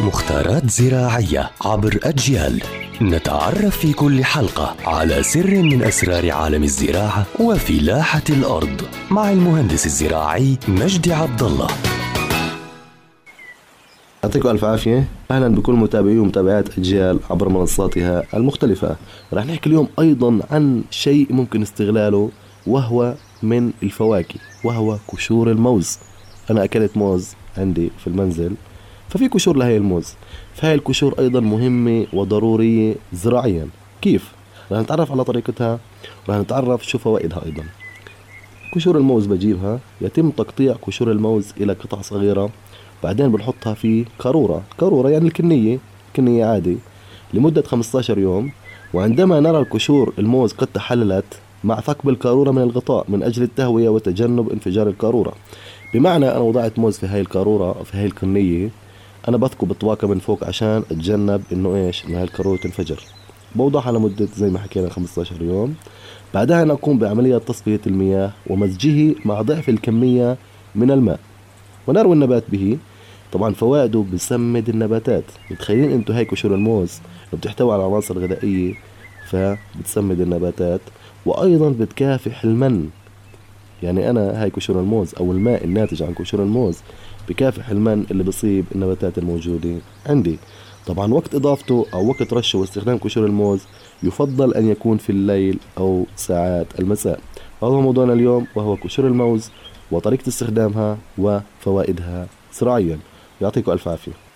[0.00, 2.62] مختارات زراعية عبر أجيال.
[3.02, 10.58] نتعرف في كل حلقة على سر من أسرار عالم الزراعة وفلاحة الأرض مع المهندس الزراعي
[10.68, 11.68] مجدي عبد الله
[14.24, 15.08] يعطيكم ألف عافية.
[15.30, 18.96] أهلا بكل متابعي ومتابعات أجيال عبر منصاتها المختلفة.
[19.32, 22.30] رح نحكي اليوم أيضا عن شيء ممكن استغلاله
[22.66, 25.98] وهو من الفواكه وهو قشور الموز.
[26.50, 27.28] أنا أكلت موز
[27.58, 28.54] عندي في المنزل.
[29.12, 30.14] ففي قشور لهي الموز.
[30.54, 33.68] فهي القشور أيضا مهمة وضرورية زراعيا.
[34.02, 34.32] كيف؟
[34.72, 35.78] رح نتعرف على طريقتها
[36.28, 37.64] ورح نتعرف شو فوائدها أيضا.
[38.74, 42.50] قشور الموز بجيبها يتم تقطيع قشور الموز إلى قطع صغيرة
[43.02, 45.78] بعدين بنحطها في قارورة قارورة يعني الكنية
[46.16, 46.76] كنية عادي
[47.34, 48.50] لمدة 15 يوم.
[48.94, 54.50] وعندما نرى القشور الموز قد تحللت مع ثقب القارورة من الغطاء من أجل التهوية وتجنب
[54.50, 55.32] انفجار القارورة
[55.94, 58.70] بمعنى أنا وضعت موز في هاي القارورة في هاي الكنية
[59.28, 63.00] أنا بثقب الطواقة من فوق عشان أتجنب إنه إيش إنه هاي القارورة تنفجر
[63.54, 65.74] بوضعها لمدة زي ما حكينا 15 يوم.
[66.34, 70.36] بعدها أنا أقوم بعملية تصفية المياه ومزجه مع ضعف الكمية
[70.74, 71.20] من الماء.
[71.86, 72.78] ونروي النبات به.
[73.32, 75.24] طبعا فوائده بسمد النباتات.
[75.50, 77.00] متخيلين انتو هيك قشور الموز؟
[77.32, 78.74] بتحتوي على عناصر غذائية
[79.28, 80.80] فبتسمد النباتات.
[81.26, 82.88] وأيضا بتكافح المن.
[83.82, 86.78] يعني أنا هاي قشور الموز أو الماء الناتج عن قشور الموز
[87.28, 90.38] بكافح المن اللي بصيب النباتات الموجودة عندي.
[90.86, 93.66] طبعا وقت إضافته أو وقت رشه واستخدام قشور الموز
[94.02, 97.20] يفضل أن يكون في الليل أو ساعات المساء.
[97.62, 99.50] هذا موضوعنا اليوم وهو قشور الموز
[99.90, 102.26] وطريقة استخدامها وفوائدها.
[102.54, 102.98] زراعيا
[103.40, 104.31] يعطيكم ألف عافية.